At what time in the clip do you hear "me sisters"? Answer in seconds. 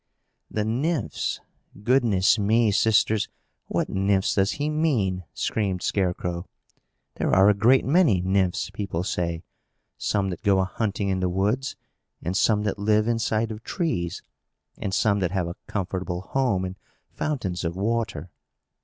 2.39-3.29